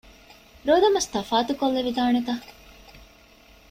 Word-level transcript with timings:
ރޯދަމަސް 0.67 1.09
ތަފާތުކޮށްލެވިދާނެތަ؟ 1.13 2.29